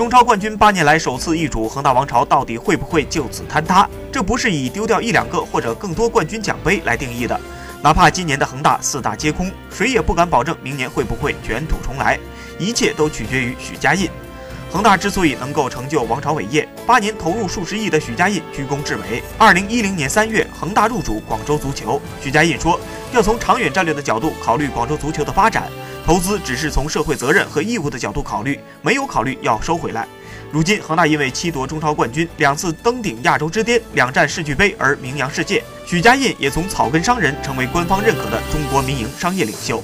[0.00, 3.86] 中超冠军八年来首次易主，恒大王朝到底会不会就此坍塌？
[4.10, 7.38] 这不是以丢掉一两个或者更多冠军奖杯来定义的。
[7.82, 12.18] 哪怕今年的恒大四大皆空，谁也不敢保证明年会不会卷土重来。
[12.58, 14.08] 一切都取决于许家印。
[14.72, 19.22] 恒大之所以能够成就王朝伟业，八年投入数十亿的许家印居功至伟。
[19.36, 22.80] 二零一零年三月，恒大入主广州足球，许家印说
[23.12, 25.64] 要从长远战略的角度考虑广州足球的发展，
[26.04, 30.06] 投资只是从社会责任和义务的角度考虑，没有考虑要收回来。
[30.52, 39.80] 如今恒大因为七夺中超冠军、两次登顶亚洲之巅、两战世俱杯而名扬世界，许家印也从草根商人成为官方认可的中国民营商业领袖。